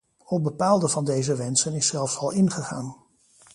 [0.25, 2.95] Op bepaalde van deze wensen is zelfs al ingegaan.